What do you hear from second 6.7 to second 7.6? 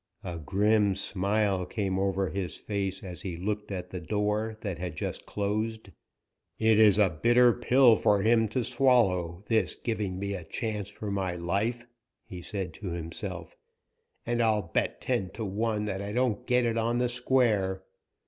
is a bitter